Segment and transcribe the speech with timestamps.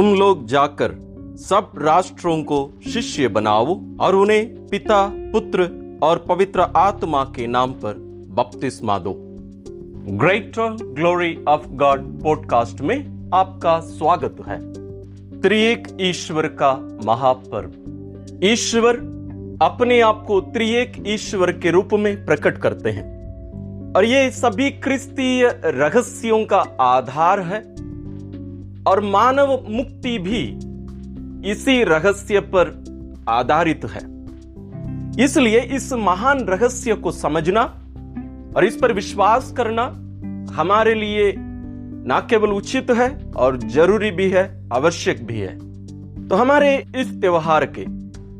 [0.00, 0.94] तुम लोग जाकर
[1.36, 5.62] सब राष्ट्रों को शिष्य बनाओ और उन्हें पिता, पुत्र
[6.02, 7.94] और पवित्र आत्मा के नाम पर
[8.28, 9.14] बपतिस्मा दो।
[10.08, 14.72] Greater glory of God podcast में आपका स्वागत है।
[15.40, 17.70] त्रिएक ईश्वर का महापर्व।
[18.44, 18.94] ईश्वर
[19.62, 23.20] अपने आप को त्रिएक ईश्वर के रूप में प्रकट करते हैं।
[23.92, 27.89] और ये सभी क्रिस्तीय रहस्यों का आधार है।
[28.90, 30.42] और मानव मुक्ति भी
[31.50, 32.84] इसी रहस्य पर
[33.28, 34.00] आधारित है।
[35.24, 37.62] इसलिए इस महान रहस्य को समझना
[38.56, 39.82] और इस पर विश्वास करना
[40.54, 45.58] हमारे लिए न केवल उचित है और ज़रूरी भी है, आवश्यक भी है।
[46.28, 47.84] तो हमारे इस त्योहार के,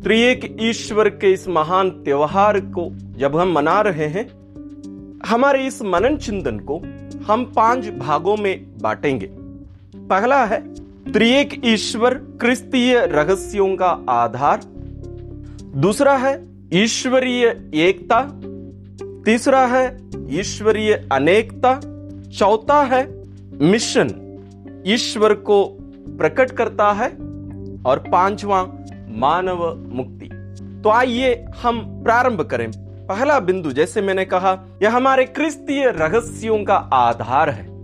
[0.03, 4.29] त्रिएक ईश्वर के इस महान त्योहार को जब हम मना रहे हैं,
[5.27, 6.79] हमारे इस मनन चिंतन को
[7.33, 9.40] हम पाँच भागों में बांटेंगे।
[9.97, 10.75] पहला है,
[11.13, 14.61] त्रिएक ईश्वर क्रिस्तीय रहस्यों का आधार।
[15.77, 18.41] दूसरा है, ईश्वरीय एकता।
[19.25, 21.81] तीसरा है, ईश्वरीय अनेकता।
[22.39, 23.25] चौथा है,
[23.61, 24.11] मिशन।
[24.87, 25.65] ईश्वर को
[26.09, 27.09] प्रकट करता है।
[27.87, 28.73] और पांचवा,
[29.09, 30.31] मानव मुक्ति।
[30.85, 32.71] तो आइए हम प्रारंभ करें।
[33.07, 37.80] पहला बिंदु, जैसे मैंने कहा, यह हमारे क्रिस्तीय रहस्यों का आधार है।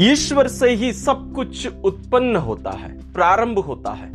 [0.00, 4.10] ईश्वर से ही सब कुछ उत्पन्न होता है, प्रारंभ होता है।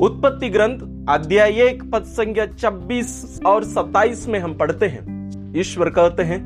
[0.00, 6.22] उत्पत्ति ग्रंथ, अध्याय एक, पद संख्या छब्बीस और सत्ताईस में हम पढ़ते हैं। ईश्वर कहते
[6.22, 6.38] हैं,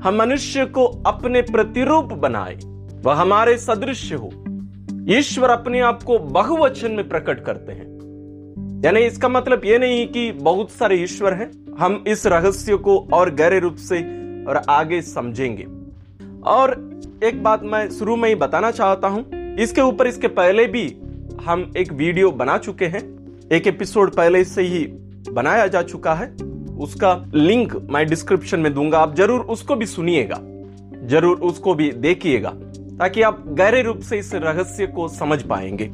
[0.00, 2.54] हम मनुष्य को अपने प्रतिरूप बनाए,
[3.02, 4.30] वह हमारे सदृश हो।
[5.08, 7.96] ईश्वर अपने आप को बहुवचन में प्रकट करते हैं।
[8.84, 13.34] यानी इसका मतलब यह नहीं कि बहुत सारे ईश्वर हैं, हम इस रहस्य को और
[13.34, 14.00] गहरे रूप से
[14.44, 15.85] और आगे समझेंगे।
[16.46, 16.72] और
[17.24, 20.86] एक बात मैं शुरू में ही बताना चाहता हूँ। इसके ऊपर इसके पहले भी
[21.44, 23.02] हम एक वीडियो बना चुके हैं।
[23.52, 24.86] एक एपिसोड पहले से ही
[25.30, 26.30] बनाया जा चुका है।
[26.78, 30.40] उसका लिंक मैं डिस्क्रिप्शन में दूँगा। आप ज़रूर उसको भी सुनिएगा।
[31.08, 32.50] ज़रूर उसको भी देखिएगा,
[32.98, 35.88] ताकि आप गहरे रूप से इस रहस्य को समझ पाएँगे।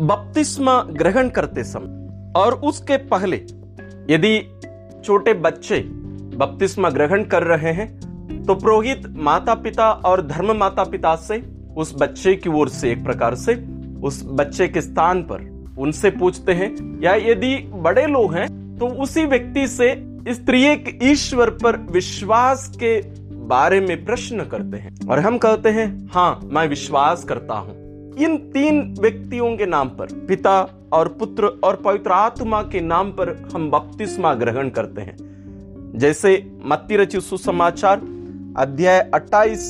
[0.00, 3.36] बपतिस्मा ग्रहण करते समय और उसके पहले
[4.10, 4.38] यदि
[5.04, 5.80] छोटे बच्चे
[6.36, 7.88] बपतिस्मा ग्रहण कर रहे हैं
[8.46, 11.42] तो पुरोहित माता पिता और धर्म माता पिता से,
[11.76, 13.54] उस बच्चे की ओर से एक प्रकार से,
[14.02, 15.46] उस बच्चे के स्थान पर
[15.78, 18.46] उनसे पूछते हैं, या यदि बड़े लोग हैं
[18.78, 19.94] तो उसी व्यक्ति से
[20.28, 20.64] स्त्री
[21.02, 23.00] ईश्वर पर विश्वास के
[23.48, 27.76] बारे में प्रश्न करते हैं। और हम कहते हैं हाँ मैं विश्वास करता हूँ।
[28.16, 30.60] इन तीन व्यक्तियों के नाम पर, पिता
[30.92, 35.16] और पुत्र और पवित्र आत्मा के नाम पर हम बपतिस्मा ग्रहण करते हैं।
[35.94, 38.00] जैसे मत्ती रचित सुसमाचार
[38.58, 39.60] अध्याय 28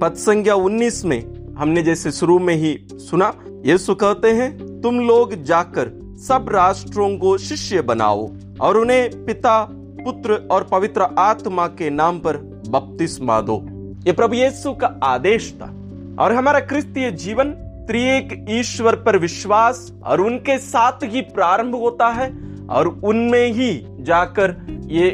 [0.00, 3.32] पद संज्ञा 19 में हमने जैसे शुरू में ही सुना,
[3.66, 8.28] यीशु कहते हैं, तुम लोग जाकर सब राष्ट्रों को शिष्य बनाओ
[8.60, 12.36] और उन्हें पिता, पुत्र और पवित्र आत्मा के नाम पर
[12.68, 13.58] बपतिस्मा दो।
[14.06, 15.72] ये प्रभु यीशु का आदेश था
[16.18, 17.50] और हमारा क्रिस्तीय जीवन
[17.88, 22.30] त्रिएक ईश्वर पर विश्वास और उनके साथ ही प्रारंभ होता है
[22.68, 24.56] और उनमें ही जाकर
[24.90, 25.10] ये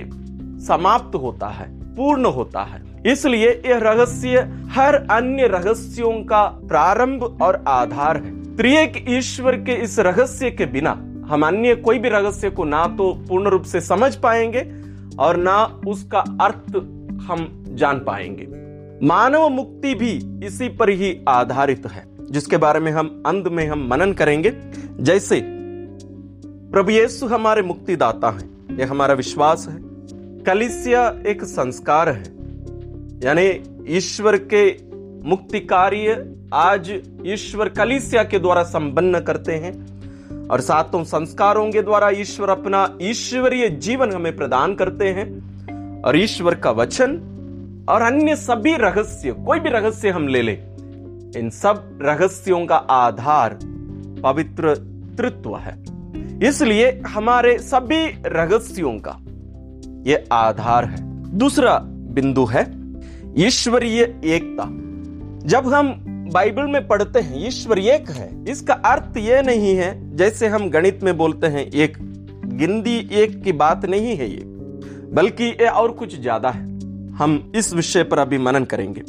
[0.66, 4.38] समाप्त होता है, पूर्ण होता है। इसलिए यह रहस्य
[4.70, 10.90] हर अन्य रहस्यों का प्रारंभ और आधार है। त्रिएक ईश्वर के इस रहस्य के बिना
[11.26, 14.72] हम अन्य कोई भी रहस्य को ना तो पूर्ण रूप से समझ पाएँगे
[15.18, 16.76] और ना उसका अर्थ
[17.22, 18.46] हम जान पाएँगे।
[19.06, 23.88] मानव मुक्ति भी इसी पर ही आधारित है, जिसके बारे में हम अंत में हम
[23.88, 24.52] मनन करेंगे।
[25.00, 25.42] जैसे,
[26.72, 29.78] प्रभु येसु हमारे मुक्तिदाता हैं, यह हमारा विश्वास है।
[30.42, 32.41] कलिसिया एक संस्कार है
[33.22, 34.76] यानी ईश्वर के
[35.28, 42.10] मुक्ति कार्य आज ईश्वर कलिसिया के द्वारा संपन्न करते हैं और सातों संस्कारों के द्वारा
[42.10, 47.16] ईश्वर अपना ईश्वरीय जीवन हमें प्रदान करते हैं। और ईश्वर का वचन
[47.88, 50.58] और अन्य सभी रहस्य, कोई भी रहस्य हम ले लें,
[51.36, 53.58] इन सब रहस्यों का आधार
[54.22, 54.74] पवित्र
[55.18, 55.84] तृत्व है।
[56.48, 59.18] इसलिए हमारे सभी रहस्यों का
[60.10, 61.00] यह आधार है।
[61.38, 62.81] दूसरा बिंदु है
[63.38, 64.64] ईश्वरीय एकता।
[65.48, 65.88] जब हम
[66.32, 71.02] बाइबल में पढ़ते हैं, ईश्वर एक है, इसका अर्थ यह नहीं है, जैसे हम गणित
[71.02, 71.96] में बोलते हैं, एक
[72.58, 74.42] गिनती एक की बात नहीं है ये,
[75.14, 76.62] बल्कि ये और कुछ ज़्यादा है।
[77.12, 79.02] हम इस विषय पर अभी मनन करेंगे।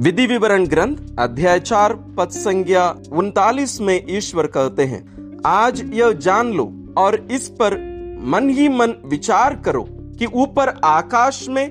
[0.00, 5.04] विधि विवरण ग्रंथ, अध्याय चार पद संज्ञा उनतालीस में ईश्वर कहते हैं,
[5.46, 7.78] आज यह जान लो और इस पर
[8.26, 9.86] मन ही मन विचार करो
[10.18, 11.66] कि ऊपर आकाश में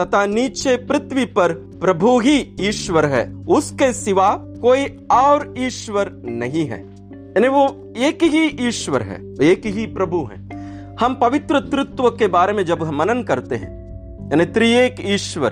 [0.00, 4.30] तथा नीचे पृथ्वी पर प्रभु ही ईश्वर है। उसके सिवा
[4.62, 6.80] कोई और ईश्वर नहीं है।
[7.12, 10.44] यानी वो एक ही ईश्वर है, एक ही प्रभु है।
[11.00, 13.70] हम पवित्र तृत्व के बारे में जब मनन करते हैं,
[14.30, 15.48] यानी त्रिएक ईश्वर,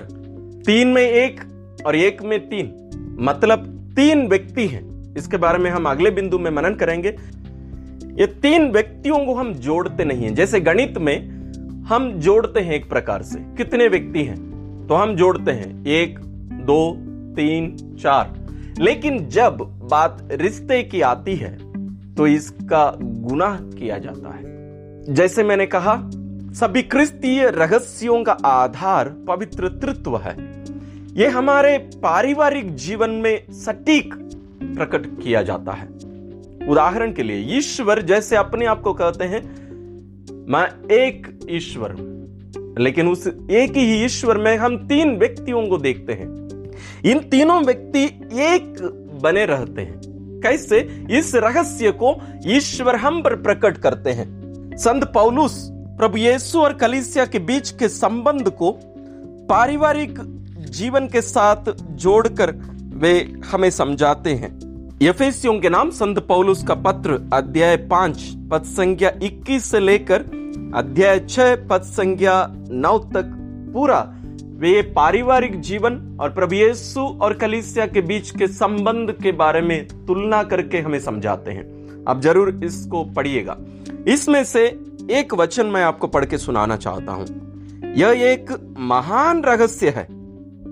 [0.65, 1.41] तीन में एक
[1.85, 2.73] और एक में तीन
[3.19, 3.65] मतलब
[3.95, 7.09] तीन व्यक्ति हैं। इसके बारे में हम अगले बिंदु में मनन करेंगे।
[8.19, 11.32] ये तीन व्यक्तियों को हम जोड़ते नहीं हैं। जैसे गणित में
[11.87, 14.53] हम जोड़ते हैं एक प्रकार से। कितने व्यक्ति हैं?
[14.87, 16.19] तो हम जोड़ते हैं। एक,
[16.51, 16.95] दो,
[17.35, 18.33] तीन, चार।
[18.79, 19.57] लेकिन जब
[19.91, 21.73] बात रिश्ते की आती है
[22.15, 24.43] तो इसका गुनाह किया जाता है।
[25.13, 26.01] जैसे मैंने कहा,
[26.53, 30.63] सभी क्रिस्तीय रहस्यों का आधार पवित्र तृत्व है।
[31.13, 34.13] यह हमारे पारिवारिक जीवन में सटीक
[34.63, 35.87] प्रकट किया जाता है।
[36.69, 39.62] उदाहरण के लिए, ईश्वर जैसे अपने आप को कहते हैं
[40.49, 41.95] मैं एक ईश्वर
[42.79, 46.43] लेकिन उस एक ही ईश्वर में हम तीन व्यक्तियों को देखते हैं।
[47.05, 48.03] इन तीनों व्यक्ति
[48.33, 48.81] एक
[49.23, 50.01] बने रहते हैं।
[50.43, 51.07] कैसे?
[51.11, 54.43] इस रहस्य को ईश्वर हम पर प्रकट करते हैं।
[54.77, 58.71] संत पौलुस प्रभु यीशु और कलिसिया के बीच के संबंध को
[59.49, 60.19] पारिवारिक
[60.69, 62.51] जीवन के साथ जोड़कर
[62.95, 64.62] वे हमें समझाते हैं।
[65.03, 68.21] यफेसियों के नाम संत पौलुस का पत्र, अध्याय पाँच
[68.51, 70.21] पद संख्या 21 से लेकर
[70.75, 72.35] अध्याय छह पद संख्या
[72.71, 73.33] नौ तक
[73.73, 73.99] पूरा।
[74.59, 79.87] वे पारिवारिक जीवन और प्रभु यीशु और कलिसिया के बीच के संबंध के बारे में
[79.87, 81.65] तुलना करके हमें समझाते हैं।
[82.07, 83.57] आप ज़रूर इसको पढ़िएगा।
[84.07, 84.65] इसमें से
[85.11, 87.25] एक वचन मैं आपको पढ़ के सुनाना चाहता हूँ।
[87.97, 90.07] यह एक महान रहस्य है।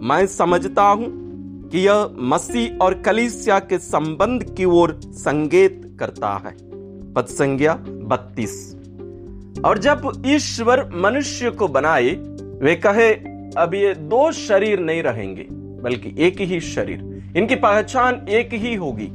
[0.07, 1.30] मैं समझता हूँ
[1.71, 6.55] कि यह मसीह और कलिसिया के संबंध की ओर संकेत करता है।
[7.13, 8.75] पद संज्ञा बत्तीस।
[9.65, 12.09] और जब ईश्वर मनुष्य को बनाए,
[12.61, 13.13] वे कहे,
[13.57, 19.11] अब ये दो शरीर नहीं रहेंगे, बल्कि एक ही शरीर। इनकी पहचान एक ही होगी।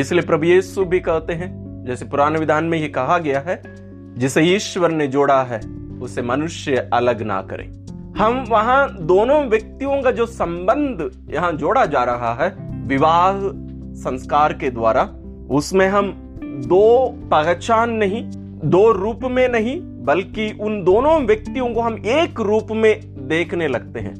[0.00, 3.62] इसलिए प्रभु यीशु भी कहते हैं, जैसे पुराने विधान में ये कहा गया है,
[4.18, 5.60] जिसे ईश्वर ने जोड़ा है,
[6.02, 7.70] उसे मनुष्य अलग ना करे।
[8.18, 12.56] हम वहाँ दोनों व्यक्तियों का जो संबंध यहाँ जोड़ा जा रहा है,
[12.86, 13.32] विवाह
[13.94, 15.02] संस्कार के द्वारा,
[15.50, 16.12] उसमें हम
[16.42, 18.30] दो पहचान नहीं,
[18.64, 24.00] दो रूप में नहीं, बल्कि उन दोनों व्यक्तियों को हम एक रूप में देखने लगते
[24.00, 24.14] हैं।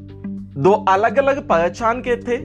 [0.57, 2.37] दो अलग अलग पहचान के थे,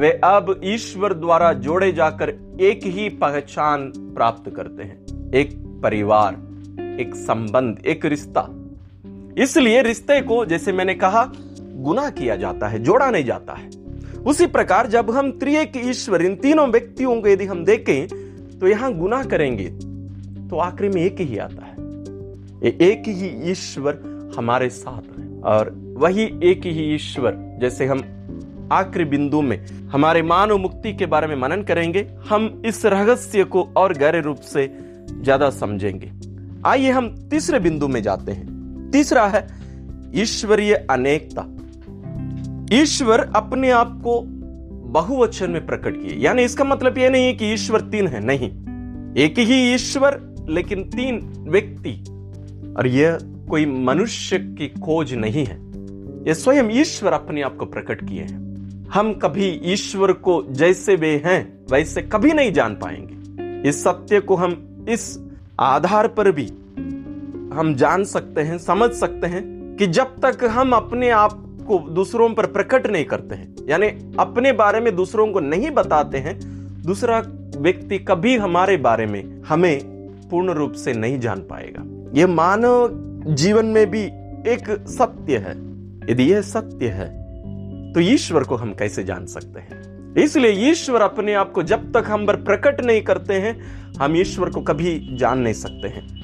[0.00, 6.34] वे अब ईश्वर द्वारा जोड़े जाकर एक ही पहचान प्राप्त करते हैं। एक परिवार,
[7.00, 8.57] एक संबंध, एक रिश्ता।
[9.38, 11.24] इसलिए रिश्ते को, जैसे मैंने कहा
[11.78, 13.70] गुना किया जाता है, जोड़ा नहीं जाता है।
[14.24, 18.92] उसी प्रकार जब हम त्रिएक ईश्वर, इन तीनों व्यक्तियों को यदि हम देखें तो यहाँ
[18.94, 19.68] गुना करेंगे
[20.48, 24.00] तो आखिरी में एक ही आता है। एक ही ईश्वर
[24.36, 28.02] हमारे साथ है, और वही एक ही ईश्वर, जैसे हम
[28.72, 29.58] आखिरी बिंदु में
[29.88, 34.40] हमारे मानव मुक्ति के बारे में मनन करेंगे, हम इस रहस्य को और गहरे रूप
[34.44, 34.68] से
[35.12, 36.10] ज़्यादा समझेंगे।
[36.66, 38.57] आइए हम तीसरे बिंदु में जाते हैं।
[38.92, 39.46] तीसरा है
[40.14, 41.44] ईश्वरीय अनेकता।
[42.76, 44.22] ईश्वर अपने आप को
[44.88, 48.50] बहुवचन में प्रकट किए। यानी इसका मतलब यह नहीं है कि ईश्वर तीन है, नहीं।
[49.16, 52.04] एक ही ईश्वर, लेकिन तीन व्यक्ति।
[52.78, 55.56] और यह कोई मनुष्य की खोज नहीं है।
[56.28, 58.48] यह स्वयं ईश्वर अपने आप को प्रकट किए हैं।
[58.88, 63.18] हम कभी ईश्वर को जैसे वे हैं, वैसे कभी नहीं जान पाएँगे।
[63.68, 65.20] इस सत्य को हम इस
[65.60, 66.52] आधार पर भी
[67.54, 71.32] हम जान सकते हैं, समझ सकते हैं कि जब तक हम अपने आप
[71.68, 73.86] को दूसरों पर प्रकट नहीं करते हैं, यानी
[74.18, 76.38] अपने बारे में दूसरों को नहीं बताते हैं,
[76.82, 77.22] दूसरा
[77.56, 79.78] व्यक्ति कभी हमारे बारे में हमें
[80.30, 81.84] पूर्ण रूप से नहीं जान पाएगा।
[82.20, 82.90] यह मानव
[83.34, 84.02] जीवन में भी
[84.50, 85.52] एक सत्य है।
[86.10, 87.06] यदि यह सत्य है
[87.92, 90.14] तो ईश्वर को हम कैसे जान सकते हैं?
[90.14, 93.60] इसलिए ईश्वर अपने आप को जब तक हम पर प्रकट नहीं करते हैं,
[94.00, 96.17] हम ईश्वर को कभी जान नहीं सकते हैं।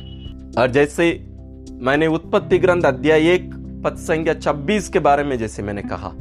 [0.59, 1.27] और जैसे
[1.73, 3.51] मैंने उत्पत्ति ग्रंथ अध्याय एक
[3.85, 6.13] पद संख्या छब्बीस के बारे में जैसे मैंने कहा,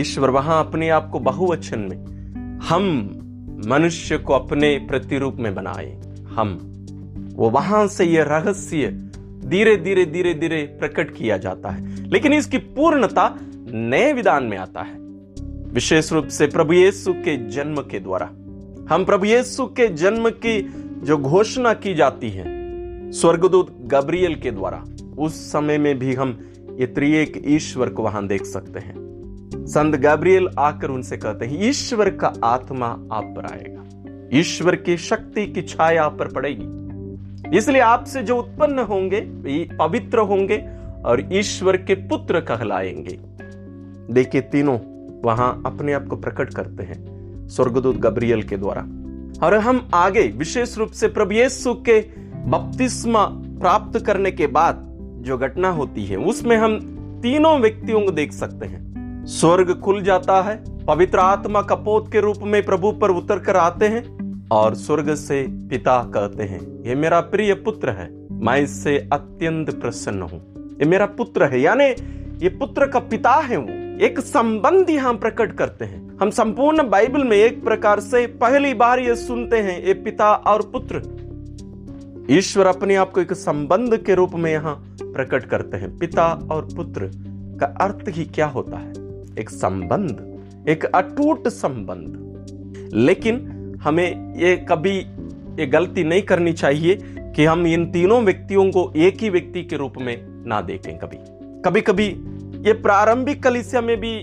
[0.00, 2.06] ईश्वर वहाँ अपने आप को बहुवचन में,
[2.58, 3.10] हम
[3.66, 6.72] मनुष्य को अपने प्रतिरूप में बनाए, हम।
[7.36, 8.88] वो वहाँ से ये रहस्य
[9.44, 13.38] धीरे धीरे धीरे धीरे प्रकट किया जाता है। लेकिन इसकी पूर्णता
[13.72, 14.94] नए विधान में आता है।
[15.72, 18.26] विशेष रूप से प्रभु येसु के जन्म के द्वारा।
[18.94, 22.55] हम प्रभु येसु के जन्म की जो घोषणा की जाती है
[23.12, 24.84] स्वर्गदूत गब्रियल के द्वारा।
[25.18, 26.40] उस समय में भी हम
[26.80, 29.06] ये त्रिएक ईश्वर को वहाँ देख सकते हैं।
[29.66, 33.82] संत गैब्रियल आकर उनसे कहते हैं, ईश्वर का आत्मा आप पर आएगा।
[34.38, 36.76] ईश्वर की शक्ति की छाया आप पर पड़ेगी।
[37.58, 39.20] इसलिए आपसे जो उत्पन्न होंगे
[39.76, 40.68] पवित्र होंगे
[41.04, 43.18] और ईश्वर के पुत्र कहलाएँगे।
[44.12, 44.78] देखिए, तीनों
[45.22, 47.06] वहाँ अपने आप को प्रकट करते हैं,
[47.48, 48.82] स्वर्गदूत गब्रियल के द्वारा।
[49.46, 53.24] और हम आगे, विशेष रूप से प्रभु यीशु के बपतिस्मा
[53.60, 54.82] प्राप्त करने के बाद
[55.20, 56.78] जो घटना होती है, उसमें हम
[57.22, 62.36] तीनों व्यक्तियों को देख सकते हैं। स्वर्ग खुल जाता है, पवित्र आत्मा कपोत के रूप
[62.42, 64.04] में प्रभु पर उतर कर आते हैं
[64.48, 70.22] और स्वर्ग से पिता कहते हैं, ये मेरा प्रिय पुत्र है, मैं इससे अत्यंत प्रसन्न
[70.22, 70.40] हूँ।
[70.72, 71.84] ये मेरा पुत्र है। यानी
[72.42, 73.68] ये पुत्र का पिता है वो।
[74.04, 78.98] एक संबंध यहाँ प्रकट करते हैं। हम संपूर्ण बाइबल में एक प्रकार से पहली बार
[78.98, 81.02] ये सुनते हैं, ये पिता और पुत्र
[82.30, 86.68] ईश्वर अपने आप को एक संबंध के रूप में यहाँ प्रकट करते हैं। पिता और
[86.76, 87.10] पुत्र
[87.60, 88.90] का अर्थ ही क्या होता है?
[89.38, 92.18] एक संबंध, एक अटूट संबंध।
[92.94, 93.36] लेकिन
[93.82, 94.98] हमें ये कभी
[95.60, 99.76] ये गलती नहीं करनी चाहिए कि हम इन तीनों व्यक्तियों को एक ही व्यक्ति के
[99.76, 101.16] रूप में ना देखें कभी।
[101.64, 102.06] कभी कभी
[102.68, 104.16] ये प्रारंभिक कलिसिया में भी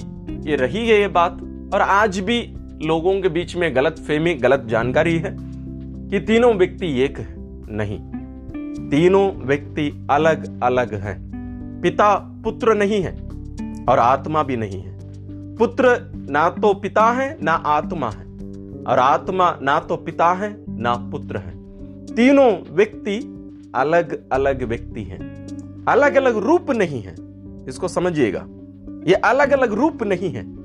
[0.49, 1.33] ये रही है ये बात,
[1.73, 5.37] और आज भी लोगों के बीच में गलत फेमी गलत जानकारी है
[6.09, 7.99] कि तीनों व्यक्ति एक है। नहीं।
[8.89, 11.33] तीनों व्यक्ति अलग अलग हैं।
[11.83, 13.29] पिता पुत्र नहीं है
[13.89, 14.99] और आत्मा भी नहीं है।
[15.55, 18.25] पुत्र ना तो पिता है, ना आत्मा है।
[18.83, 21.51] और आत्मा ना तो पिता है, ना पुत्र है।
[22.05, 23.29] तीनों व्यक्ति
[23.75, 25.47] अलग अलग व्यक्ति हैं।
[25.87, 27.15] अलग अलग रूप नहीं है।
[27.69, 28.47] इसको समझिएगा।
[29.07, 30.63] ये अलग अलग रूप नहीं है।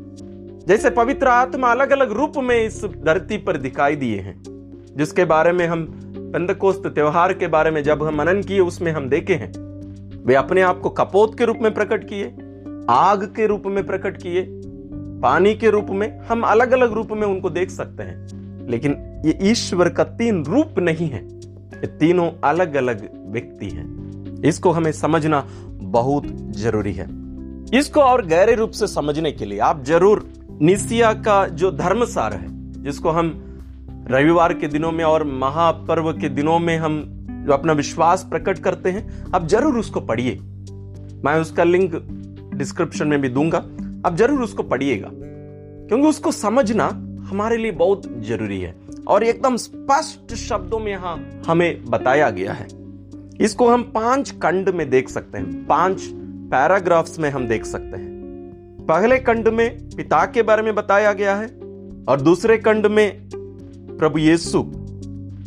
[0.59, 4.43] जैसे पवित्र आत्मा अलग अलग रूप में इस धरती पर दिखाई दिए हैं,
[4.97, 9.08] जिसके बारे में हम पंदकोस्त त्योहार के बारे में जब हम मनन किए, उसमें हम
[9.08, 9.52] देखे हैं,
[10.26, 12.25] वे अपने आप को कपोत के रूप में प्रकट किए,
[12.90, 14.47] आग के रूप में प्रकट किए,
[15.23, 18.92] पानी के रूप में, हम अलग अलग रूप में उनको देख सकते हैं। लेकिन
[19.26, 24.92] ये ईश्वर का तीन रूप नहीं है, ये तीनों अलग अलग व्यक्ति हैं। इसको हमें
[24.92, 27.06] समझना बहुत ज़रूरी है।
[27.75, 30.28] इसको और गहरे रूप से समझने के लिए आप ज़रूर
[30.62, 32.47] निसिया का जो धर्मसार है,
[32.82, 33.48] जिसको हम
[34.10, 37.02] रविवार के दिनों में और महापर्व के दिनों में हम
[37.46, 40.38] जो अपना विश्वास प्रकट करते हैं, आप ज़रूर उसको पढ़िए।
[41.24, 41.94] मैं उसका लिंक
[42.54, 43.58] डिस्क्रिप्शन में भी दूँगा।
[44.06, 46.86] आप ज़रूर उसको पढ़िएगा, क्योंकि उसको समझना
[47.30, 48.74] हमारे लिए बहुत ज़रूरी है।
[49.08, 52.66] और एकदम स्पष्ट शब्दों में यहाँ हमें बताया गया है।
[53.40, 56.08] इसको हम पाँच खंड में देख सकते हैं। पाँच
[56.52, 61.34] पैराग्राफ्स में हम देख सकते हैं। पहले खंड में पिता के बारे में बताया गया
[61.36, 61.46] है,
[62.08, 63.28] और दूसरे खंड में
[63.99, 64.64] प्रभु यीशु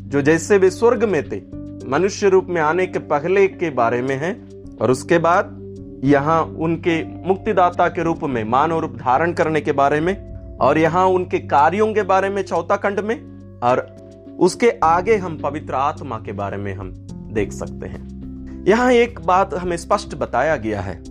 [0.09, 1.41] जो जैसे वे स्वर्ग में थे,
[1.87, 4.49] मनुष्य रूप में आने के पहले के बारे में है,
[4.81, 5.57] और उसके बाद
[6.03, 11.07] यहाँ उनके मुक्तिदाता के रूप में, मानव रूप धारण करने के बारे में, और यहाँ
[11.07, 13.15] उनके कार्यों के बारे में, चौथा खंड में,
[13.63, 13.95] और
[14.39, 16.91] उसके आगे हम पवित्र आत्मा के बारे में हम
[17.31, 18.21] देख सकते हैं।
[18.67, 21.03] यहाँ एक बात हमें स्पष्ट बताया गया है।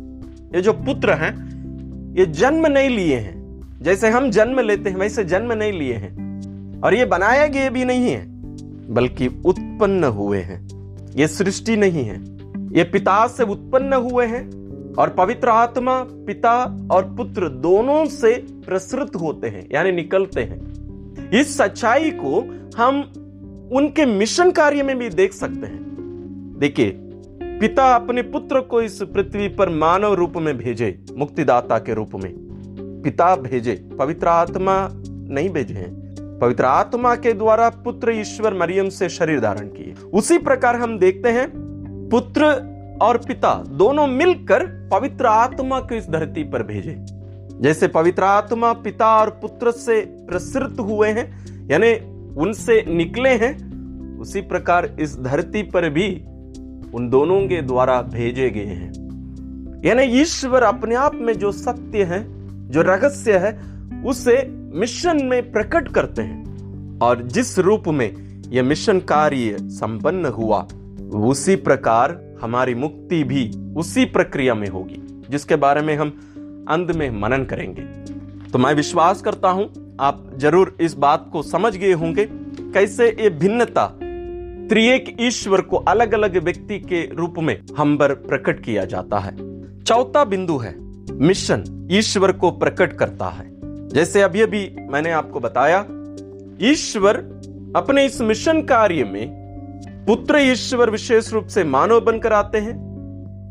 [0.55, 1.51] ये जो पुत्र हैं,
[2.19, 6.20] ये जन्म नहीं लिए हैं। जैसे हम जन्म लेते हैं, वैसे जन्म नहीं लिए हैं।
[6.85, 8.27] और ये बनाए गए भी नहीं है,
[8.95, 10.69] बल्कि उत्पन्न हुए हैं।
[11.17, 12.17] ये सृष्टि नहीं है।
[12.79, 14.51] ये पिता से उत्पन्न हुए हैं
[14.95, 20.71] और पवित्र आत्मा, पिता और पुत्र दोनों से प्रसृत होते हैं, यानी निकलते हैं।
[21.31, 22.41] इस सच्चाई को
[22.77, 23.01] हम
[23.73, 25.81] उनके मिशन कार्य में भी देख सकते हैं।
[26.59, 26.91] देखिए,
[27.43, 32.33] पिता अपने पुत्र को इस पृथ्वी पर मानव रूप में भेजे, मुक्तिदाता के रूप में।
[33.05, 34.89] पिता भेजे, पवित्र आत्मा
[35.35, 36.00] नहीं भेजे हैं।
[36.41, 41.29] पवित्र आत्मा के द्वारा पुत्र ईश्वर मरियम से शरीर धारण किए। उसी प्रकार हम देखते
[41.29, 41.51] हैं,
[42.09, 42.45] पुत्र
[43.03, 46.97] और पिता दोनों मिलकर पवित्र आत्मा को इस धरती पर भेजे।
[47.61, 51.93] जैसे पवित्र आत्मा पिता और पुत्र से प्रसृत हुए हैं, यानी
[52.35, 53.71] उनसे निकले हैं,
[54.19, 56.25] उसी प्रकार इस धरती पर भी
[56.95, 58.93] उन दोनों के द्वारा भेजे गए हैं।
[59.85, 62.25] यानी ईश्वर अपने आप में जो सत्य है,
[62.71, 63.61] जो रहस्य है,
[64.07, 70.69] उसे मिशन में प्रकट करते हैं। और जिस रूप में यह मिशन कार्य संपन्न हुआ,
[71.15, 76.09] उसी प्रकार हमारी मुक्ति भी उसी प्रक्रिया में होगी, जिसके बारे में हम
[76.69, 77.83] अंत में मनन करेंगे।
[78.51, 83.31] तो मैं विश्वास करता हूँ, आप ज़रूर इस बात को समझ गए होंगे, कैसे ये
[83.31, 83.87] भिन्नता
[84.69, 89.37] त्रिएक ईश्वर को अलग अलग व्यक्ति के रूप में हम पर प्रकट किया जाता है।
[89.83, 90.75] चौथा बिंदु है,
[91.13, 93.50] मिशन ईश्वर को प्रकट करता है।
[93.93, 95.79] जैसे अभी अभी मैंने आपको बताया,
[96.63, 97.17] ईश्वर
[97.77, 99.41] अपने इस मिशन कार्य में
[100.07, 102.75] पुत्र ईश्वर विशेष रूप से मानव बनकर आते हैं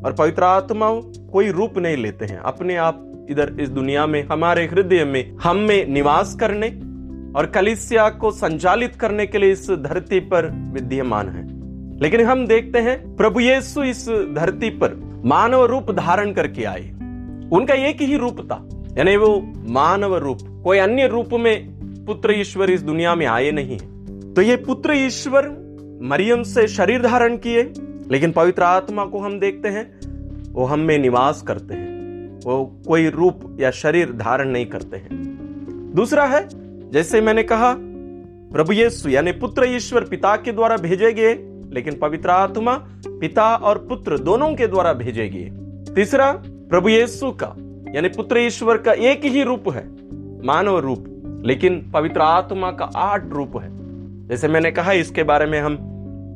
[0.05, 0.89] और पवित्र आत्मा
[1.31, 5.57] कोई रूप नहीं लेते हैं। अपने आप इधर इस दुनिया में, हमारे हृदय में, हम
[5.57, 6.67] में निवास करने
[7.39, 11.47] और कलिसिया को संचालित करने के लिए इस धरती पर विद्यमान है।
[11.99, 16.89] लेकिन हम देखते हैं, प्रभु यीशु इस धरती पर मानव रूप धारण करके आए।
[17.51, 22.69] उनका एक ही रूप था। यानी वो मानव रूप, कोई अन्य रूप में पुत्र ईश्वर
[22.69, 25.47] इस दुनिया में आए नहीं है। तो ये पुत्र ईश्वर
[26.01, 27.73] मरियम से शरीर धारण किए,
[28.11, 29.99] लेकिन पवित्र आत्मा को हम देखते हैं,
[30.53, 31.89] वो हम में निवास करते हैं।
[32.45, 35.09] वो कोई रूप या शरीर धारण नहीं करते हैं।
[35.95, 36.47] दूसरा है,
[36.91, 37.75] जैसे मैंने कहा,
[38.51, 41.33] प्रभु यीशु, यानी पुत्र ईश्वर पिता के द्वारा भेजे गए,
[41.73, 42.73] लेकिन पवित्र आत्मा
[43.07, 45.49] पिता और पुत्र दोनों के द्वारा भेजे गए।
[45.93, 47.55] तीसरा, प्रभु यीशु का।
[47.95, 49.87] यानी पुत्र ईश्वर का एक ही रूप है,
[50.45, 51.05] मानव रूप,
[51.45, 53.69] लेकिन पवित्र आत्मा का आठ रूप है।
[54.27, 55.77] जैसे मैंने कहा, इसके बारे में हम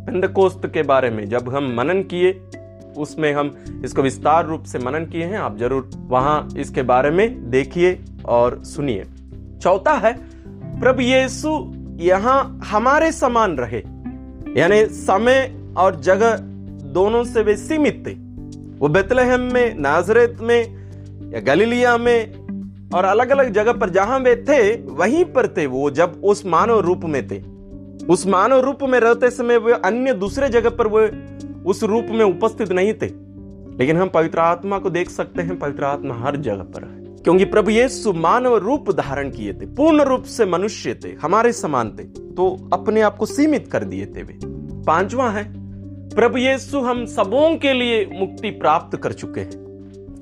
[0.07, 2.31] पेंदकोस्त के बारे में, जब हम मनन किए,
[2.97, 3.51] उसमें हम
[3.85, 8.63] इसको विस्तार रूप से मनन किए हैं। आप ज़रूर वहाँ इसके बारे में देखिए और
[8.63, 9.05] सुनिए।
[9.61, 10.13] चौथा है,
[10.79, 13.81] प्रभु यीशु यहाँ हमारे समान रहे।
[14.59, 16.37] यानी समय और जगह
[16.93, 18.13] दोनों से वे सीमित थे।
[18.79, 20.82] वो बेतलहम में, नाजरेत में
[21.33, 22.43] या गलीलिया में
[22.95, 26.79] और अलग अलग जगह पर जहाँ वे थे, वहीं पर थे वो जब उस मानव
[26.79, 27.43] रूप में थे।
[28.05, 31.07] उस मानव रूप में रहते समय वे अन्य दूसरे जगह पर वो
[31.69, 33.05] उस रूप में उपस्थित नहीं थे।
[33.79, 37.45] लेकिन हम पवित्र आत्मा को देख सकते हैं, पवित्र आत्मा हर जगह पर है। क्योंकि
[37.45, 42.03] प्रभु यीशु मानव रूप धारण किए थे, पूर्ण रूप से मनुष्य थे, हमारे समान थे
[42.03, 44.39] तो अपने आप को सीमित कर दिए थे वे।
[44.83, 45.53] पांचवा है,
[46.09, 49.62] प्रभु यीशु हम सबों के लिए मुक्ति प्राप्त कर चुके हैं।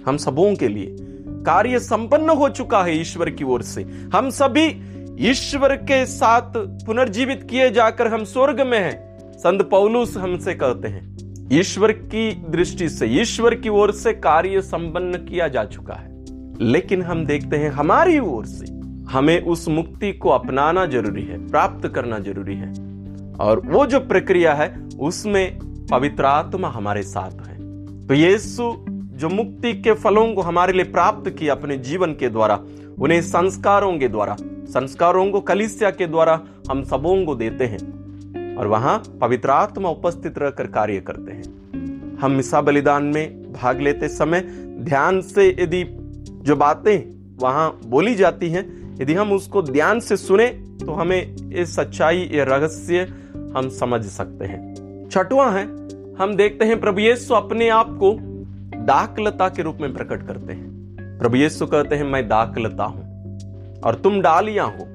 [0.08, 0.96] हम सबों के लिए
[1.46, 3.82] कार्य संपन्न हो चुका है ईश्वर की ओर से।
[4.16, 4.68] हम सभी
[5.30, 11.18] ईश्वर के साथ पुनर्जीवित किए जाकर हम स्वर्ग में हैं। संत पौलुस हमसे कहते हैं,
[11.52, 16.12] ईश्वर की दृष्टि से, ईश्वर की ओर से कार्य संपन्न किया जा चुका है।
[16.62, 18.66] लेकिन हम देखते हैं हमारी ओर से
[19.12, 22.70] हमें उस मुक्ति को अपनाना ज़रूरी है, प्राप्त करना ज़रूरी है।
[23.40, 25.60] और वो जो प्रक्रिया है, उसमें
[25.92, 27.56] पवित्र आत्मा हमारे साथ है।
[28.08, 28.86] तो यीशु
[29.22, 32.56] जो मुक्ति के फलों को हमारे लिए प्राप्त किया अपने जीवन के द्वारा,
[33.00, 34.36] उन्हें संस्कारों के द्वारा,
[34.68, 40.38] संस्कारों को कलिसिया के द्वारा हम सबों को देते हैं और वहाँ पवित्र आत्मा उपस्थित
[40.38, 44.42] रहकर कार्य करते हैं। हम मिसा बलिदान में भाग लेते समय
[44.82, 45.84] ध्यान से यदि
[46.44, 46.98] जो बातें
[47.38, 48.66] वहाँ बोली जाती हैं,
[49.02, 50.48] यदि हम उसको ध्यान से सुने
[50.82, 53.02] तो हमें ये सच्चाई, ये रहस्य
[53.56, 55.64] हम समझ सकते हैं। छठवा है,
[56.16, 58.18] हम देखते हैं प्रभु यीशु अपने आप को
[58.86, 63.96] दाकलता के रूप में प्रकट करते हैं। प्रभु यीशु कहते हैं, मैं दाकलता हूँ और
[63.96, 64.88] तुम डालियाँ हो।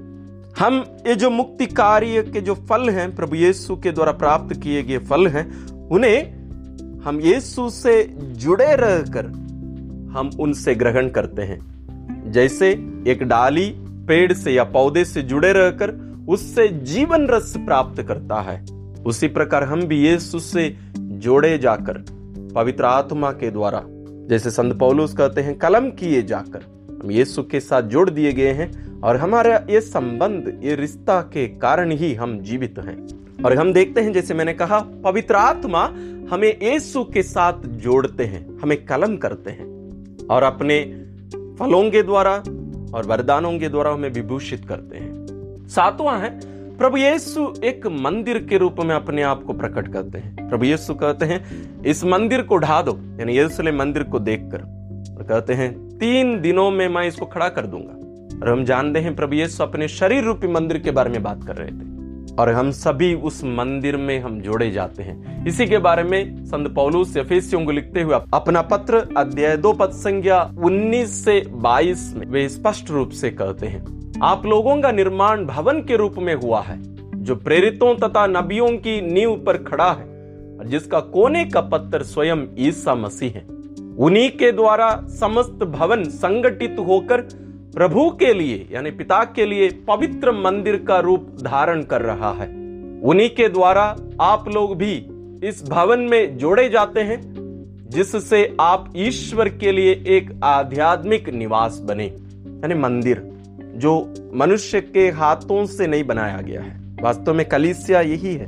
[0.58, 4.82] हम ये जो मुक्ति कार्य के जो फल हैं, प्रभु यीशु के द्वारा प्राप्त किए
[4.82, 5.46] गए फल हैं,
[5.88, 8.02] उन्हें हम यीशु से
[8.36, 9.26] जुड़े रहकर
[10.12, 12.70] हम उनसे ग्रहण करते हैं। जैसे
[13.06, 13.68] एक डाली
[14.08, 15.90] पेड़ से या पौधे से जुड़े रहकर
[16.28, 18.64] उससे जीवन रस प्राप्त करता है,
[19.06, 22.04] उसी प्रकार हम भी यीशु से जोड़े जाकर
[22.56, 23.82] पवित्र आत्मा के द्वारा।
[24.28, 26.62] जैसे संत पौलुस कहते हैं, कलम किए जाकर
[27.02, 31.46] हम यीशु के साथ जोड़ दिए गए हैं और हमारा ये संबंध, ये रिश्ता के
[31.48, 35.84] कारण ही हम जीवित हैं। और हम देखते हैं, जैसे मैंने कहा, पवित्र आत्मा
[36.30, 40.80] हमें यीशु के साथ जोड़ते हैं, हमें कलम करते हैं और अपने
[41.60, 42.32] फलों के द्वारा
[42.94, 48.58] और वरदानों के द्वारा हमें विभूषित करते हैं। सातवां है प्रभु यीशु एक मंदिर के
[48.58, 51.44] रूप में अपने आप को प्रकट करते हैं। प्रभु यीशु कहते हैं,
[51.82, 54.58] इस मंदिर को ढा दो, यानी यरूशलेम मंदिर को देखकर।
[55.16, 57.92] और कहते हैं, तीन दिनों में मैं इसको खड़ा कर दूँगा।
[58.42, 61.56] और हम जानते हैं, प्रभु यीशु अपने शरीर रूपी मंदिर के बारे में बात कर
[61.56, 61.96] रहे थे।
[62.34, 66.74] और हम सभी उस मंदिर में हम जोड़े जाते हैं। इसी के बारे में संत
[66.74, 72.26] पौलुस एफेसियों को लिखते हुए अपना पत्र, अध्याय दो पद संख्या 19 से 22 में
[72.26, 76.60] वे स्पष्ट रूप से कहते हैं। आप लोगों का निर्माण भवन के रूप में हुआ
[76.60, 76.82] है,
[77.24, 80.04] जो प्रेरितों तथा नबियों की नींव पर खड़ा है,
[80.58, 83.46] और जिसका कोने का पत्थर स्वयं ईसा मसीह है।
[83.98, 87.20] उन्हीं के द्वारा समस्त भवन संगठित होकर
[87.74, 92.48] प्रभु के लिए, यानी पिता के लिए पवित्र मंदिर का रूप धारण कर रहा है।
[93.02, 95.06] उन्हीं के द्वारा आप लोग भी
[95.48, 97.20] इस भवन में जोड़े जाते हैं,
[97.90, 103.35] जिससे आप ईश्वर के लिए एक आध्यात्मिक निवास बने, यानी मंदिर।
[103.76, 108.46] जो मनुष्य के हाथों से नहीं बनाया गया है। वास्तव में कलिसिया यही है।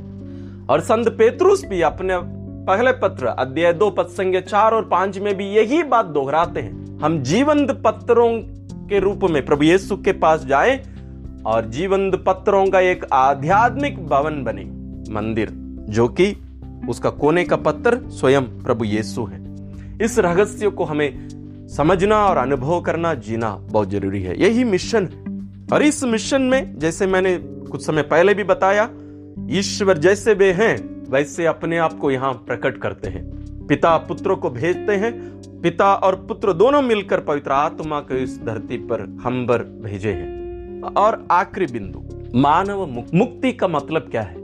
[0.69, 2.17] और संत पेतरुस भी अपने
[2.65, 6.99] पहले पत्र, अध्याय दो पद संज्ञा चार और पाँच में भी यही बात दोहराते हैं।
[6.99, 8.39] हम जीवंत पत्रों
[8.87, 10.83] के रूप में प्रभु यीशु के पास जाए
[11.45, 14.65] और जीवंत पत्रों का एक आध्यात्मिक भवन बने।
[15.13, 15.49] मंदिर,
[15.89, 16.35] जो कि
[16.89, 19.49] उसका कोने का पत्थर स्वयं प्रभु यीशु है।
[20.01, 21.27] इस रहस्य को हमें
[21.77, 25.39] समझना और अनुभव करना जीना बहुत ज़रूरी है। यही मिशन है।
[25.73, 28.89] और इस मिशन में, जैसे मैंने कुछ समय पहले भी बताया,
[29.49, 34.49] ईश्वर जैसे वे हैं, वैसे अपने आप को यहाँ प्रकट करते हैं। पिता पुत्रों को
[34.49, 40.11] भेजते हैं। पिता और पुत्र दोनों मिलकर पवित्र आत्मा को इस धरती पर हम भेजे
[40.11, 40.39] हैं।
[40.81, 42.03] और आखिरी बिंदु,
[42.39, 44.35] मानव मुक्ति का मतलब क्या है?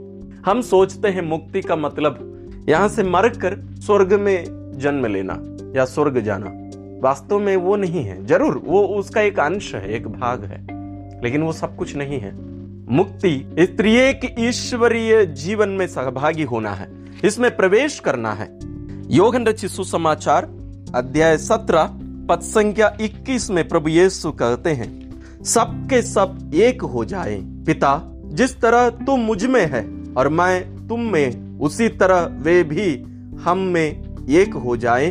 [0.46, 2.32] हम सोचते हैं मुक्ति का मतलब
[2.68, 4.44] यहाँ से मर कर स्वर्ग में
[4.76, 5.42] जन्म लेना
[5.76, 6.65] या स्वर्ग जाना।
[6.96, 10.60] वास्तव में वो नहीं है। ज़रूर, वो उसका एक अंश है, एक भाग है,
[11.22, 12.32] लेकिन वो सब कुछ नहीं है।
[12.90, 16.88] मुक्ति एक ईश्वरीय जीवन में सहभागी होना है,
[17.24, 18.48] इसमें प्रवेश करना है।
[19.10, 20.44] योगन रचित सुसमाचार,
[20.94, 21.90] अध्याय सत्रह,
[22.28, 28.60] पद संख्या इक्कीस में प्रभु यीशु कहते हैं, सबके सब एक हो जाए। पिता, जिस
[28.60, 32.92] तरह तुम मुझमें है और मैं तुम में उसी तरह वे भी
[33.42, 35.08] हम में एक हो जाए।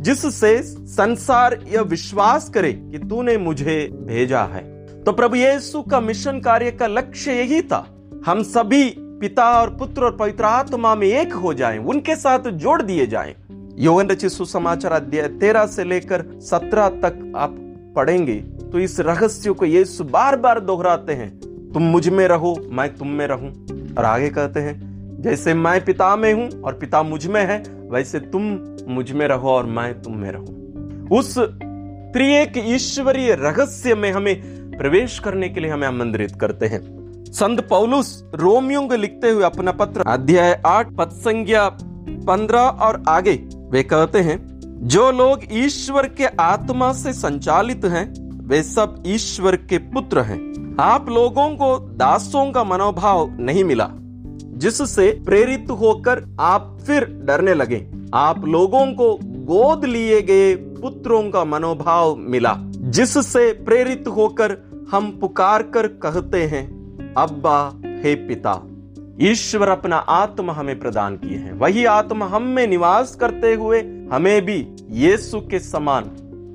[0.00, 4.62] जिससे संसार यह विश्वास करे कि तूने मुझे भेजा है।
[5.04, 7.86] तो प्रभु यीशु का मिशन कार्य का लक्ष्य यही था।
[8.26, 12.80] हम सभी पिता और पुत्र और पवित्र आत्मा में एक हो जाएँ, उनके साथ जोड़
[12.82, 13.34] दिए जाएँ।
[13.78, 17.56] यौवन रचित सुसमाचार अध्याय तेरह से लेकर सत्रह तक आप
[17.96, 21.30] पढ़ेंगे तो इस रहस्य को यीशु बार बार दोहराते हैं।
[21.72, 23.50] तुम मुझमें रहो मैं तुम में रहूँ।
[23.98, 24.87] और आगे कहते हैं
[25.20, 28.42] जैसे मैं पिता में हूँ और पिता मुझमें है, वैसे तुम
[28.88, 34.34] मुझमें रहो और मैं तुम में रहूँ। उस त्रिएक ईश्वरीय रहस्य में हमें
[34.78, 36.80] प्रवेश करने के लिए हमें आमंत्रित करते हैं।
[37.24, 41.68] संत पौलुस रोमियो को लिखते हुए अपना पत्र अध्याय आठ पद संज्ञा
[42.08, 43.32] पंद्रह और आगे
[43.70, 48.12] वे कहते हैं, जो लोग ईश्वर के आत्मा से संचालित हैं,
[48.48, 53.90] वे सब ईश्वर के पुत्र हैं। आप लोगों को दासों का मनोभाव नहीं मिला।
[54.58, 61.44] जिससे प्रेरित होकर आप फिर डरने लगे। आप लोगों को गोद लिए गए पुत्रों का
[61.44, 62.54] मनोभाव मिला,
[62.90, 64.56] जिससे प्रेरित होकर
[64.90, 66.64] हम पुकार कर कहते हैं,
[67.14, 68.62] अब्बा, हे पिता,
[69.20, 73.80] ईश्वर अपना आत्मा हमें प्रदान किए हैं। वही आत्मा हम में निवास करते हुए
[74.12, 76.04] हमें भी यीशु के समान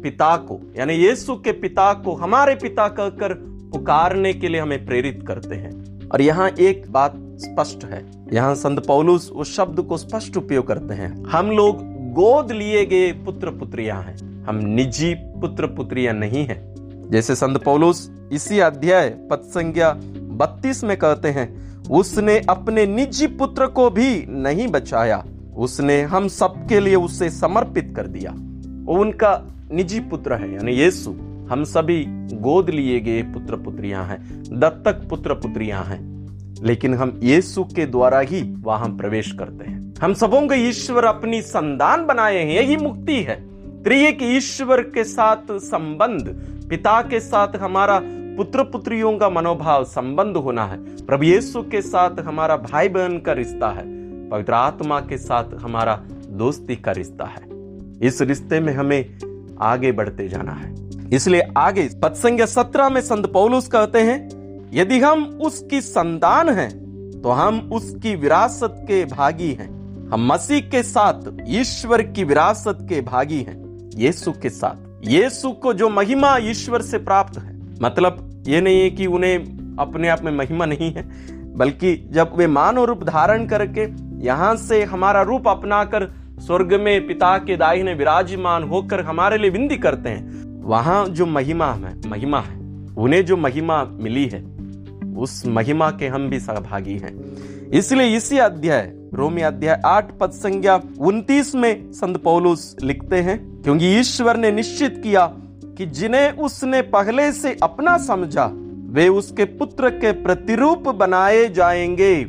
[0.03, 3.33] पिता को, यानी यीशु के पिता को हमारे पिता कहकर
[3.71, 8.85] पुकारने के लिए हमें प्रेरित करते हैं। और यहाँ एक बात स्पष्ट है। यहाँ संत
[8.87, 11.81] पौलुस उस शब्द को स्पष्ट उपयोग करते हैं। हम लोग
[12.13, 18.09] गोद लिए गए पुत्र पुत्रिया हैं। हम निजी पुत्र पुत्रिया नहीं हैं। जैसे संत पौलुस
[18.31, 19.91] इसी अध्याय पद संज्ञा
[20.33, 21.47] बत्तीस में कहते हैं,
[21.89, 25.23] उसने अपने निजी पुत्र को भी नहीं बचाया।
[25.57, 28.31] उसने हम सबके लिए उसे समर्पित कर दिया।
[28.85, 31.11] वो उनका निजी पुत्र है, यानी यीशु।
[31.49, 32.05] हम सभी
[32.37, 36.12] गोद लिए गए पुत्र पुत्रियाँ हैं, दत्तक पुत्र पुत्रियाँ हैं।
[36.61, 41.41] लेकिन हम यीशु के द्वारा ही वहाँ प्रवेश करते हैं। हम सबों को ईश्वर अपनी
[41.41, 48.01] संतान बनाए हैं, यही मुक्ति है। त्रिएक ईश्वर के साथ संबंध, पिता के साथ हमारा
[48.03, 53.33] पुत्र पुत्रियों का मनोभाव संबंध होना है। प्रभु यीशु के साथ हमारा भाई बहन का
[53.33, 53.83] रिश्ता है।
[54.29, 57.41] पवित्र आत्मा के साथ हमारा दोस्ती का रिश्ता है।
[58.07, 59.19] इस रिश्ते में हमें
[59.61, 64.42] आगे बढ़ते जाना है। इसलिए आगे पत्संग सत्रह में संत पौलुस कहते हैं
[64.73, 66.71] यदि हम उसकी संतान हैं
[67.21, 69.67] तो हम उसकी विरासत के भागी हैं।
[70.09, 75.73] हम मसीह के साथ, ईश्वर की विरासत के भागी हैं, यीशु के साथ। यीशु को
[75.73, 80.31] जो महिमा ईश्वर से प्राप्त है। मतलब ये नहीं है कि उन्हें अपने आप में
[80.31, 81.03] महिमा नहीं है,
[81.57, 83.87] बल्कि जब वे मानव रूप धारण करके
[84.25, 86.07] यहाँ से हमारा रूप अपनाकर
[86.39, 91.25] स्वर्ग में पिता के दाई ने विराजमान होकर हमारे लिए विंदी करते हैं, वहाँ जो
[91.25, 92.55] महिमा है महिमा है,
[92.97, 94.41] उन्हें जो महिमा मिली है
[95.17, 97.37] उस महिमा के हम भी सहभागी हैं।
[97.69, 103.99] इसलिए इसी अध्याय, रोमी अध्याय आठ पद संज्ञा उन्तीस में संत पौलुस लिखते हैं, क्योंकि
[103.99, 105.33] ईश्वर ने निश्चित किया
[105.77, 108.51] कि जिन्हें उसने पहले से अपना समझा,
[108.85, 112.25] वे उसके पुत्र के प्रतिरूप बनाए जाएँगे,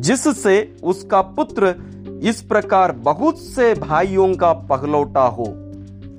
[0.00, 1.74] जिससे उसका पुत्र
[2.22, 5.44] इस प्रकार बहुत से भाइयों का पगलौटा हो।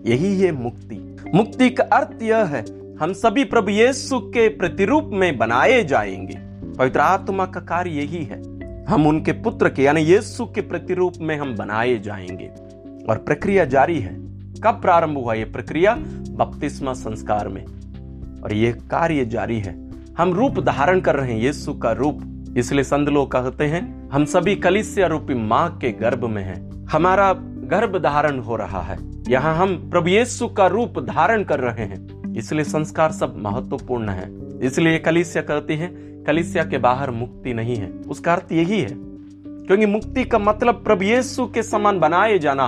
[0.06, 5.38] यही है मुक्ति। मुक्ति का अर्थ यह है हम सभी प्रभु यीशु के प्रतिरूप में
[5.38, 6.38] बनाए जाएँगे।
[6.74, 8.44] पवित्र आत्मा का कार्य यही है।
[8.86, 12.48] हम उनके पुत्र के, यानी यीशु के प्रतिरूप में हम बनाए जाएँगे।
[13.10, 14.16] और प्रक्रिया जारी है।
[14.64, 15.96] कब प्रारंभ हुआ यह प्रक्रिया?
[16.30, 17.66] बपतिस्मा संस्कार में।
[18.44, 22.84] और यह कार्य जारी है। हम रूप धारण कर रहे हैं यीशु का रूप। इसलिए
[22.84, 28.04] संत लोग कहते हैं, हम सभी कलिसिया रूपी माँ के गर्भ में हैं। हमारा गर्भ
[28.04, 28.98] धारण हो रहा है।
[29.30, 34.30] यहाँ हम प्रभु यीशु का रूप धारण कर रहे हैं। इसलिए संस्कार सब महत्वपूर्ण है।
[34.60, 35.88] इसलिए कलिसिया कहती है,
[36.24, 41.04] कलिसिया के बाहर मुक्ति नहीं है। उसका अर्थ यही है, क्योंकि मुक्ति का मतलब प्रभु
[41.04, 42.68] यीशु के समान बनाए जाना,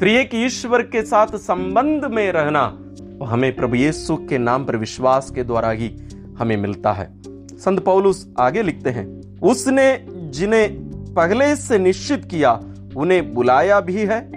[0.00, 2.78] त्रिएक ईश्वर के साथ संबंध में रहना
[3.24, 5.90] हमें प्रभु यीशु के नाम पर विश्वास के द्वारा ही
[6.38, 7.22] हमें मिलता है।
[7.58, 10.68] संत पौलुस आगे लिखते हैं, उसने जिन्हें
[11.14, 12.60] पहले से निश्चित किया,
[12.96, 14.28] उन्हें बुलाया भी है,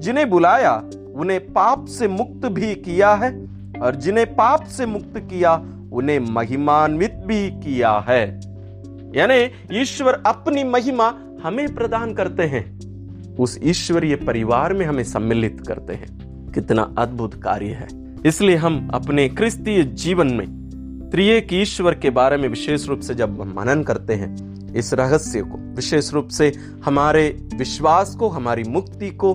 [0.00, 0.74] जिन्हें बुलाया,
[1.14, 3.49] उन्हें पाप से मुक्त भी किया है
[3.82, 5.54] और जिन्हें पाप से मुक्त किया,
[5.92, 8.40] उन्हें महिमान्वित भी किया है।
[9.16, 12.80] यानी ईश्वर अपनी महिमा हमें प्रदान करते हैं।
[13.36, 16.20] उस ईश्वरीय परिवार में हमें सम्मिलित करते हैं।
[16.52, 17.88] कितना अद्भुत कार्य है।
[18.26, 20.60] इसलिए हम अपने क्रिस्तीय जीवन में
[21.12, 25.74] त्रिएक ईश्वर के बारे में विशेष रूप से जब मनन करते हैं, इस रहस्य को,
[25.74, 26.52] विशेष रूप से
[26.84, 29.34] हमारे विश्वास को, हमारी मुक्ति को,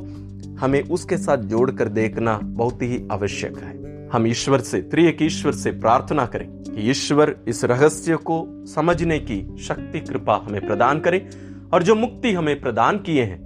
[0.60, 3.75] हमें उसके साथ जोड़कर देखना बहुत ही आवश्यक है।
[4.14, 9.56] हम ईश्वर से, त्रिएक ईश्वर से प्रार्थना करें कि ईश्वर इस रहस्य को समझने की
[9.60, 11.30] शक्ति, कृपा हमें प्रदान करें
[11.74, 13.44] और जो मुक्ति हमें प्रदान किए हैं,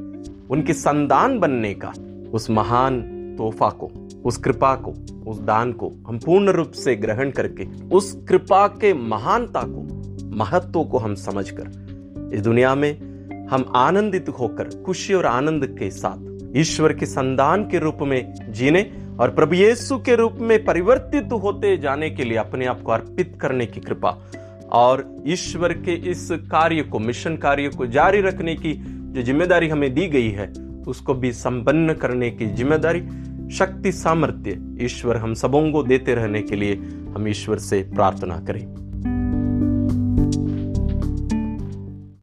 [0.50, 1.94] उनके संदान बनने का,
[2.32, 3.02] उस महान
[3.38, 3.92] तोहफा को,
[4.26, 4.92] उस कृपा को,
[5.32, 9.82] उस दान को हम पूर्ण रूप से ग्रहण करके, उस कृपा के महानता को,
[10.38, 13.10] महत्व को हम समझकर, इस दुनिया में
[13.48, 18.82] हम आनंदित होकर, खुशी और आनंद के साथ, ईश्वर के संदान के रूप में जीने
[19.20, 23.38] और प्रभु यीशु के रूप में परिवर्तित होते जाने के लिए अपने आप को अर्पित
[23.42, 24.10] करने की कृपा
[24.72, 28.74] और ईश्वर के इस कार्य को, मिशन कार्य को जारी रखने की
[29.14, 30.52] जो ज़िम्मेदारी हमें दी गई है,
[30.88, 33.00] उसको भी संपन्न करने की ज़िम्मेदारी,
[33.50, 36.76] शक्ति, सामर्थ्य ईश्वर हम सबों को देते रहने के लिए
[37.16, 38.66] हम ईश्वर से प्रार्थना करें।